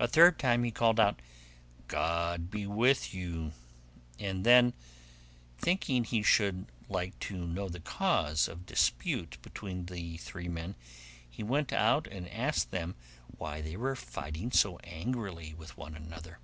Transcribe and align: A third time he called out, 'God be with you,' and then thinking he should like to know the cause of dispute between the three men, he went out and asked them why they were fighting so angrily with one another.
A 0.00 0.08
third 0.08 0.40
time 0.40 0.64
he 0.64 0.72
called 0.72 0.98
out, 0.98 1.22
'God 1.86 2.50
be 2.50 2.66
with 2.66 3.14
you,' 3.14 3.52
and 4.18 4.42
then 4.44 4.74
thinking 5.56 6.02
he 6.02 6.20
should 6.24 6.66
like 6.88 7.16
to 7.20 7.46
know 7.46 7.68
the 7.68 7.78
cause 7.78 8.48
of 8.48 8.66
dispute 8.66 9.38
between 9.42 9.86
the 9.86 10.16
three 10.16 10.48
men, 10.48 10.74
he 11.30 11.44
went 11.44 11.72
out 11.72 12.08
and 12.08 12.28
asked 12.28 12.72
them 12.72 12.96
why 13.38 13.60
they 13.60 13.76
were 13.76 13.94
fighting 13.94 14.50
so 14.50 14.78
angrily 14.80 15.54
with 15.54 15.76
one 15.76 15.94
another. 15.94 16.40